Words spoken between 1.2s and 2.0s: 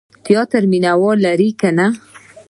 لري که نه؟